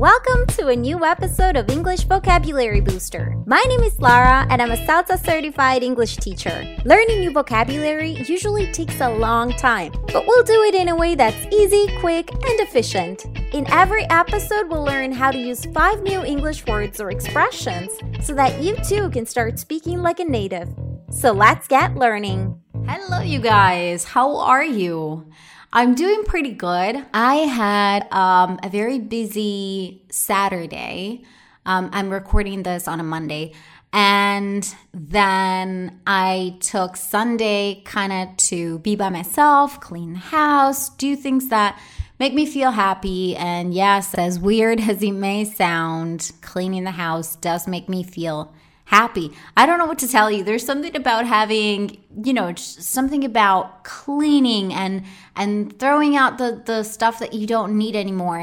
[0.00, 3.36] Welcome to a new episode of English Vocabulary Booster.
[3.44, 6.74] My name is Lara and I'm a CELTA certified English teacher.
[6.86, 11.14] Learning new vocabulary usually takes a long time, but we'll do it in a way
[11.14, 13.26] that's easy, quick, and efficient.
[13.52, 17.92] In every episode, we'll learn how to use five new English words or expressions
[18.22, 20.70] so that you too can start speaking like a native.
[21.10, 22.58] So let's get learning.
[22.86, 24.04] Hello, you guys.
[24.04, 25.30] How are you?
[25.72, 27.06] I'm doing pretty good.
[27.14, 31.22] I had um, a very busy Saturday.
[31.64, 33.52] Um, I'm recording this on a Monday.
[33.92, 41.14] And then I took Sunday kind of to be by myself, clean the house, do
[41.14, 41.80] things that
[42.18, 43.36] make me feel happy.
[43.36, 48.52] And yes, as weird as it may sound, cleaning the house does make me feel
[48.90, 49.30] happy.
[49.56, 50.42] I don't know what to tell you.
[50.42, 55.04] There's something about having, you know, something about cleaning and
[55.36, 58.40] and throwing out the the stuff that you don't need anymore.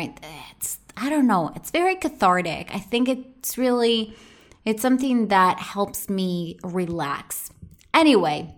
[0.52, 1.52] It's I don't know.
[1.56, 2.74] It's very cathartic.
[2.74, 4.16] I think it's really
[4.64, 7.52] it's something that helps me relax.
[7.94, 8.56] Anyway,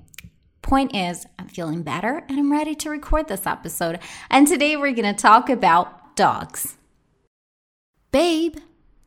[0.61, 3.97] point is I'm feeling better and I'm ready to record this episode.
[4.29, 6.77] And today we're going to talk about dogs.
[8.11, 8.57] Babe.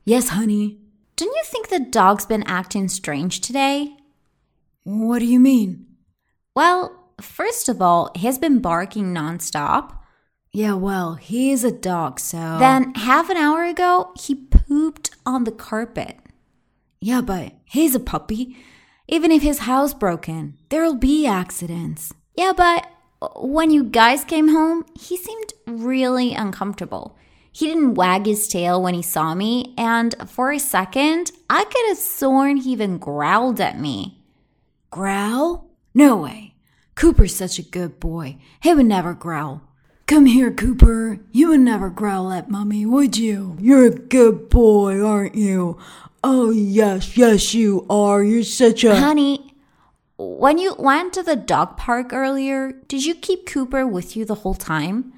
[0.04, 0.81] Yes, honey.
[1.22, 3.94] Don't you think the dog's been acting strange today?
[4.82, 5.86] What do you mean?
[6.56, 9.96] Well, first of all, he's been barking nonstop.
[10.50, 12.56] Yeah, well, he is a dog, so.
[12.58, 16.18] Then, half an hour ago, he pooped on the carpet.
[17.00, 18.56] Yeah, but he's a puppy.
[19.06, 22.12] Even if his house broken, there'll be accidents.
[22.34, 22.84] Yeah, but
[23.36, 27.16] when you guys came home, he seemed really uncomfortable.
[27.52, 31.88] He didn't wag his tail when he saw me, and for a second, I could
[31.88, 34.22] have sworn he even growled at me.
[34.90, 35.70] Growl?
[35.94, 36.54] No way.
[36.94, 38.38] Cooper's such a good boy.
[38.62, 39.62] He would never growl.
[40.06, 41.20] Come here, Cooper.
[41.30, 43.56] You would never growl at Mummy, would you?
[43.60, 45.78] You're a good boy, aren't you?
[46.24, 48.22] Oh, yes, yes, you are.
[48.22, 48.96] You're such a.
[48.96, 49.54] Honey,
[50.18, 54.36] when you went to the dog park earlier, did you keep Cooper with you the
[54.36, 55.12] whole time?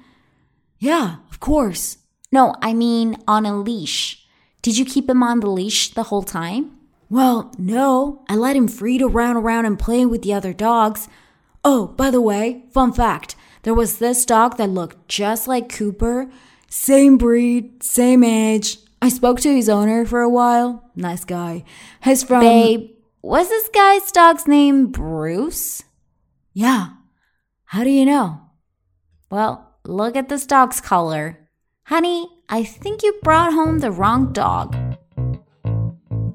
[0.79, 1.97] Yeah, of course.
[2.35, 4.27] No, I mean on a leash.
[4.61, 6.77] Did you keep him on the leash the whole time?
[7.09, 8.25] Well, no.
[8.27, 11.07] I let him free to run around and play with the other dogs.
[11.63, 16.29] Oh, by the way, fun fact there was this dog that looked just like Cooper.
[16.67, 18.79] Same breed, same age.
[19.01, 20.91] I spoke to his owner for a while.
[20.93, 21.63] Nice guy.
[22.03, 22.41] He's from.
[22.41, 22.91] Babe,
[23.21, 25.83] was this guy's dog's name Bruce?
[26.51, 26.89] Yeah.
[27.63, 28.41] How do you know?
[29.31, 31.39] Well, look at this dog's color.
[31.89, 34.75] Honey, I think you brought home the wrong dog.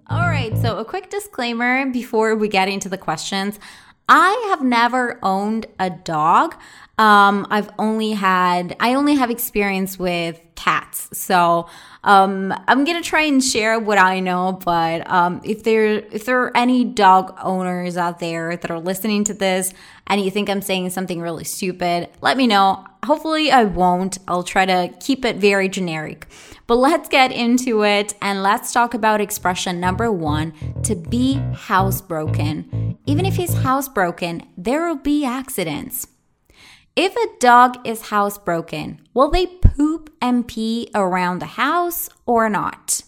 [0.07, 3.59] All right, so a quick disclaimer before we get into the questions.
[4.09, 6.55] I have never owned a dog.
[7.01, 11.09] Um, I've only had, I only have experience with cats.
[11.19, 11.67] So,
[12.05, 16.43] um, I'm gonna try and share what I know, but um, if there if there
[16.43, 19.73] are any dog owners out there that are listening to this
[20.09, 22.85] and you think I'm saying something really stupid, let me know.
[23.07, 24.19] Hopefully, I won't.
[24.29, 26.27] I'll try to keep it very generic.
[26.67, 30.53] But let's get into it and let's talk about expression number one
[30.83, 32.99] to be housebroken.
[33.07, 36.07] Even if he's housebroken, there will be accidents.
[37.03, 43.01] If a dog is housebroken, will they poop and pee around the house or not?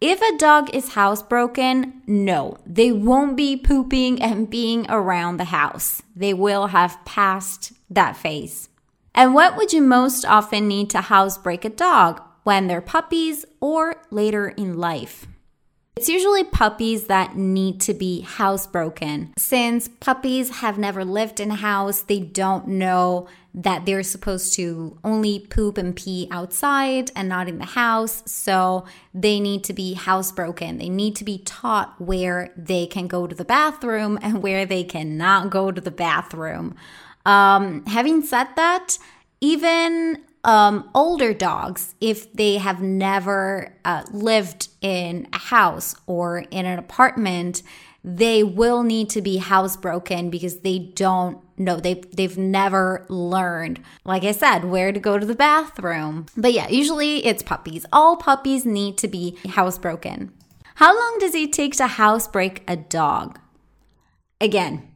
[0.00, 6.02] If a dog is housebroken, no, they won't be pooping and being around the house.
[6.16, 8.68] They will have passed that phase.
[9.14, 12.20] And what would you most often need to housebreak a dog?
[12.42, 15.28] When they're puppies or later in life?
[15.96, 19.38] It's usually puppies that need to be housebroken.
[19.38, 24.96] Since puppies have never lived in a house, they don't know that they're supposed to
[25.02, 28.22] only poop and pee outside and not in the house.
[28.24, 30.78] So they need to be housebroken.
[30.78, 34.84] They need to be taught where they can go to the bathroom and where they
[34.84, 36.76] cannot go to the bathroom.
[37.26, 38.96] Um, having said that,
[39.40, 46.64] even um, older dogs, if they have never uh, lived in a house or in
[46.66, 47.62] an apartment,
[48.02, 51.76] they will need to be housebroken because they don't know.
[51.76, 56.24] They they've never learned like i said where to go to the bathroom.
[56.34, 57.84] But yeah usually it's puppies.
[57.92, 60.30] All puppies need to be housebroken.
[60.76, 63.38] How long does it take to housebreak a dog?
[64.40, 64.86] Again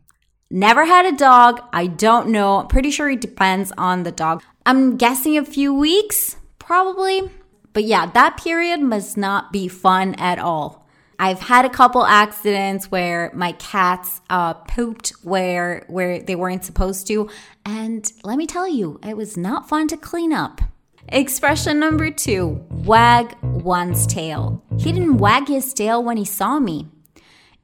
[0.51, 1.61] never had a dog.
[1.73, 2.61] I don't know.
[2.61, 7.31] I'm pretty sure it depends on the dog I'm guessing a few weeks, probably.
[7.75, 10.87] But yeah, that period must not be fun at all.
[11.19, 17.07] I've had a couple accidents where my cats uh, pooped where where they weren't supposed
[17.09, 17.29] to,
[17.67, 20.63] and let me tell you, it was not fun to clean up.
[21.09, 24.65] Expression number two: wag one's tail.
[24.79, 26.89] He didn't wag his tail when he saw me.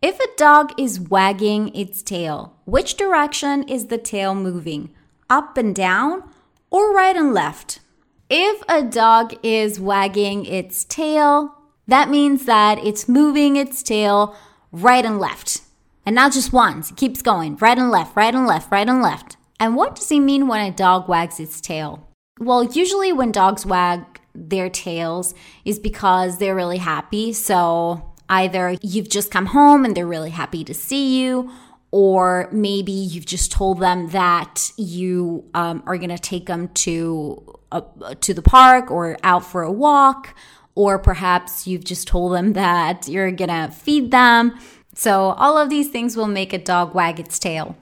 [0.03, 4.95] If a dog is wagging its tail, which direction is the tail moving?
[5.29, 6.25] Up and down
[6.71, 7.81] or right and left?
[8.29, 11.55] If a dog is wagging its tail,
[11.89, 14.37] that means that it's moving its tail
[14.71, 15.63] right and left.
[16.07, 19.03] And not just once, it keeps going right and left, right and left, right and
[19.03, 19.37] left.
[19.59, 22.07] And what does he mean when a dog wags its tail?
[22.39, 25.35] Well, usually when dogs wag their tails
[25.65, 27.33] is because they're really happy.
[27.33, 31.51] So either you've just come home and they're really happy to see you,
[31.93, 37.59] or maybe you've just told them that you um, are going to take them to
[37.73, 37.83] uh,
[38.21, 40.35] to the park or out for a walk,
[40.75, 44.59] or perhaps you've just told them that you're going to feed them.
[44.95, 47.77] So all of these things will make a dog wag its tail.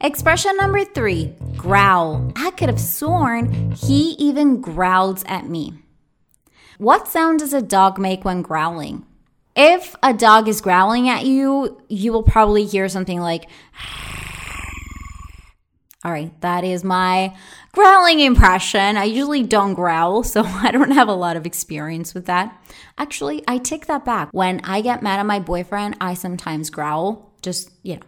[0.00, 2.32] Expression number three growl.
[2.34, 5.74] I could have sworn he even growls at me.
[6.78, 9.06] What sound does a dog make when growling?
[9.54, 13.48] If a dog is growling at you, you will probably hear something like,
[16.04, 17.36] all right, that is my
[17.72, 18.96] growling impression.
[18.96, 22.58] I usually don't growl, so I don't have a lot of experience with that.
[22.96, 24.30] Actually, I take that back.
[24.32, 27.32] When I get mad at my boyfriend, I sometimes growl.
[27.42, 28.02] Just, you know,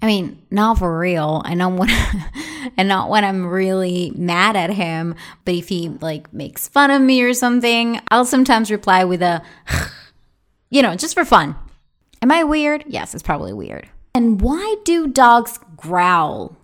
[0.00, 1.42] I mean, not for real.
[1.44, 1.90] I know when,
[2.76, 5.14] and not when I'm really mad at him.
[5.44, 9.42] But if he like makes fun of me or something, I'll sometimes reply with a,
[10.70, 11.56] you know, just for fun.
[12.22, 12.84] Am I weird?
[12.86, 13.88] Yes, it's probably weird.
[14.14, 16.56] And why do dogs growl?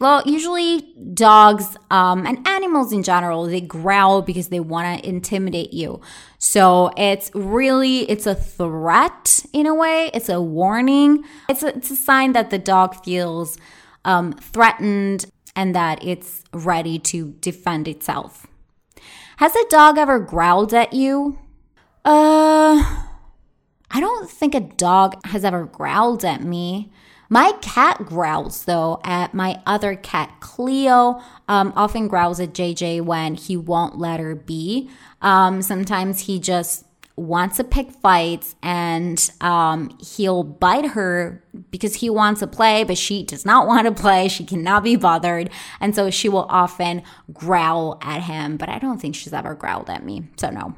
[0.00, 5.72] Well, usually dogs um, and animals in general, they growl because they want to intimidate
[5.72, 6.00] you.
[6.38, 10.10] So it's really, it's a threat in a way.
[10.12, 11.24] It's a warning.
[11.48, 13.56] It's a, it's a sign that the dog feels
[14.04, 18.46] um, threatened and that it's ready to defend itself.
[19.36, 21.38] Has a dog ever growled at you?
[22.04, 23.04] Uh,
[23.94, 26.90] I don't think a dog has ever growled at me.
[27.30, 31.22] My cat growls though at my other cat, Cleo.
[31.48, 34.90] Um, often growls at JJ when he won't let her be.
[35.22, 36.84] Um, sometimes he just
[37.16, 42.98] wants to pick fights and um, he'll bite her because he wants to play, but
[42.98, 44.26] she does not want to play.
[44.26, 45.50] She cannot be bothered.
[45.80, 49.88] And so she will often growl at him, but I don't think she's ever growled
[49.88, 50.24] at me.
[50.36, 50.74] So, no.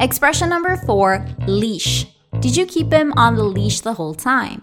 [0.00, 2.06] Expression number four leash.
[2.38, 4.62] Did you keep him on the leash the whole time?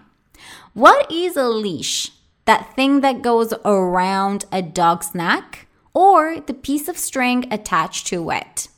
[0.72, 2.10] What is a leash?
[2.46, 8.30] That thing that goes around a dog's neck or the piece of string attached to
[8.30, 8.68] it.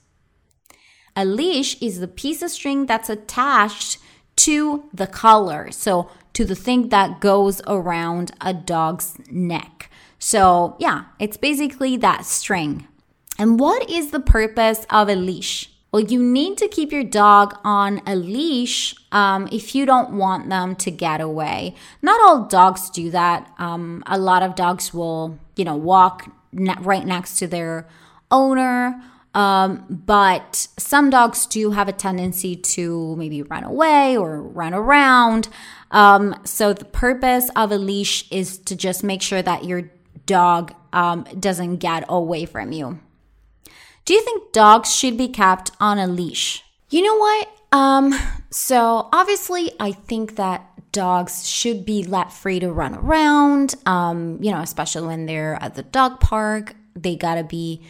[1.14, 3.98] A leash is the piece of string that's attached
[4.36, 5.70] to the collar.
[5.70, 9.90] So, to the thing that goes around a dog's neck.
[10.18, 12.86] So, yeah, it's basically that string.
[13.38, 15.70] And what is the purpose of a leash?
[15.90, 20.50] Well, you need to keep your dog on a leash um, if you don't want
[20.50, 21.74] them to get away.
[22.02, 23.50] Not all dogs do that.
[23.58, 27.88] Um, a lot of dogs will, you know, walk ne- right next to their
[28.30, 29.02] owner.
[29.34, 35.48] Um, but some dogs do have a tendency to maybe run away or run around.
[35.90, 39.90] Um, so the purpose of a leash is to just make sure that your
[40.26, 42.98] dog um, doesn't get away from you.
[44.08, 46.64] Do you think dogs should be kept on a leash?
[46.88, 47.48] You know what?
[47.72, 48.14] Um,
[48.48, 53.74] so obviously, I think that dogs should be let free to run around.
[53.84, 57.82] Um, you know, especially when they're at the dog park, they gotta be,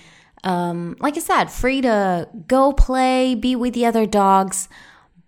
[0.43, 4.69] um, like I said, free to go play, be with the other dogs.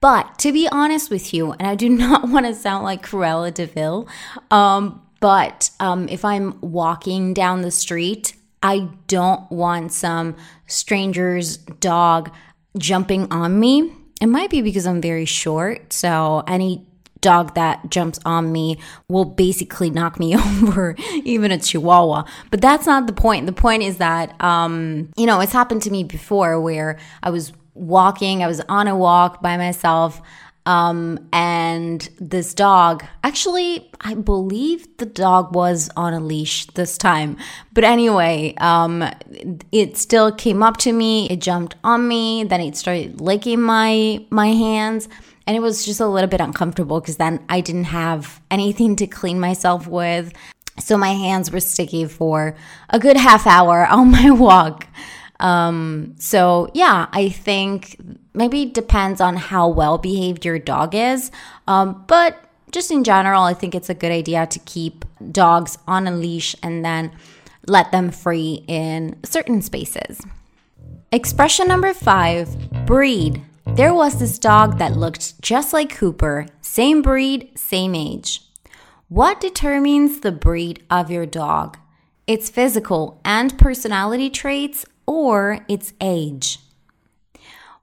[0.00, 3.55] But to be honest with you, and I do not want to sound like Cruella
[3.55, 4.09] de Vil,
[4.50, 10.37] um, but um, if I'm walking down the street I don't want some
[10.67, 12.31] stranger's dog
[12.79, 13.93] jumping on me.
[14.21, 15.93] It might be because I'm very short.
[15.93, 16.87] So any
[17.21, 22.25] dog that jumps on me will basically knock me over, even a chihuahua.
[22.50, 23.47] But that's not the point.
[23.47, 27.52] The point is that, um, you know, it's happened to me before where I was
[27.75, 30.21] walking, I was on a walk by myself.
[30.67, 37.38] Um, and this dog, actually, I believe the dog was on a leash this time.
[37.73, 39.05] But anyway, um,
[39.73, 41.29] it still came up to me.
[41.29, 42.45] It jumped on me.
[42.45, 45.09] Then it started licking my my hands,
[45.47, 49.07] and it was just a little bit uncomfortable because then I didn't have anything to
[49.07, 50.33] clean myself with.
[50.79, 52.57] So my hands were sticky for
[52.88, 54.87] a good half hour on my walk.
[55.40, 57.97] Um, so yeah, I think
[58.35, 61.30] maybe depends on how well behaved your dog is.
[61.66, 62.38] Um, but
[62.70, 66.54] just in general, I think it's a good idea to keep dogs on a leash
[66.62, 67.11] and then
[67.66, 70.20] let them free in certain spaces.
[71.12, 73.42] Expression number five breed.
[73.66, 78.42] There was this dog that looked just like Cooper, same breed, same age.
[79.09, 81.78] What determines the breed of your dog?
[82.26, 86.61] Its physical and personality traits or its age?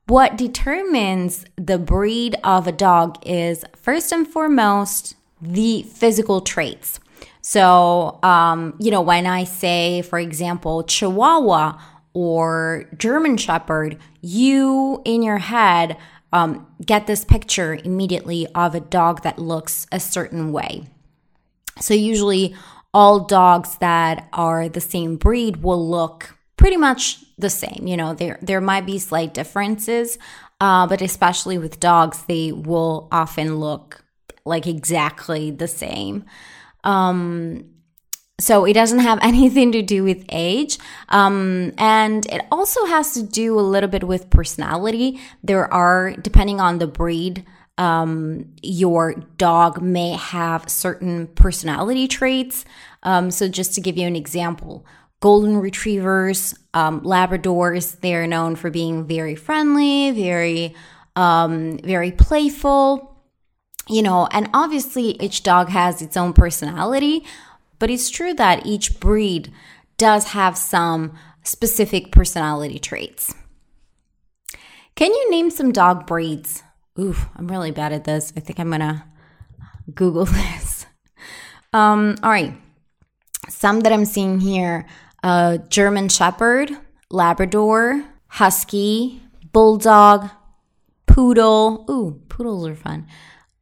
[0.07, 7.01] What determines the breed of a dog is first and foremost the physical traits.
[7.41, 11.77] So, um, you know, when I say, for example, Chihuahua
[12.13, 15.97] or German Shepherd, you in your head
[16.31, 20.87] um, get this picture immediately of a dog that looks a certain way.
[21.79, 22.55] So, usually,
[22.93, 27.87] all dogs that are the same breed will look pretty much the same.
[27.87, 30.17] You know, there there might be slight differences,
[30.59, 34.03] uh, but especially with dogs, they will often look
[34.45, 36.25] like exactly the same.
[36.83, 37.65] Um,
[38.39, 40.77] so it doesn't have anything to do with age.
[41.09, 45.19] Um, and it also has to do a little bit with personality.
[45.43, 47.45] There are, depending on the breed,
[47.77, 52.65] um, your dog may have certain personality traits.
[53.03, 54.85] Um, so just to give you an example,
[55.19, 60.75] golden retrievers, um, Labradors, they're known for being very friendly, very,
[61.15, 63.13] um, very playful.
[63.89, 67.23] You know, and obviously each dog has its own personality,
[67.79, 69.51] but it's true that each breed
[69.97, 73.33] does have some specific personality traits.
[74.95, 76.63] Can you name some dog breeds?
[76.99, 78.33] Ooh, I'm really bad at this.
[78.35, 79.05] I think I'm gonna
[79.93, 80.85] Google this.
[81.71, 82.53] Um, all right.
[83.47, 84.85] Some that I'm seeing here
[85.69, 86.71] German Shepherd,
[87.09, 90.29] Labrador, Husky, Bulldog,
[91.05, 91.85] Poodle.
[91.89, 93.07] Ooh, poodles are fun.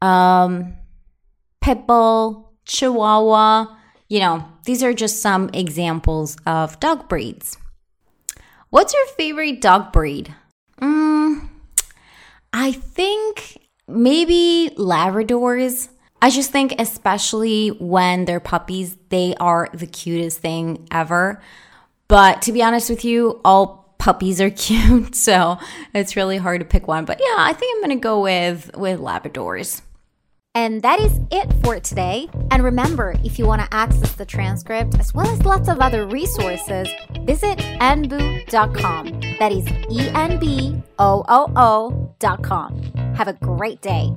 [0.01, 0.75] Um,
[2.65, 3.67] Chihuahua.
[4.07, 7.57] You know, these are just some examples of dog breeds.
[8.69, 10.35] What's your favorite dog breed?
[10.81, 11.49] Mm,
[12.53, 13.57] I think
[13.87, 15.89] maybe Labradors.
[16.21, 21.41] I just think, especially when they're puppies, they are the cutest thing ever.
[22.07, 25.57] But to be honest with you, all puppies are cute, so
[25.93, 27.05] it's really hard to pick one.
[27.05, 29.81] But yeah, I think I'm gonna go with with Labradors.
[30.55, 32.29] And that is it for today.
[32.49, 36.07] And remember, if you want to access the transcript as well as lots of other
[36.07, 36.87] resources,
[37.25, 39.19] visit enboo.com.
[39.37, 42.81] That is E N B O O O.com.
[43.15, 44.15] Have a great day.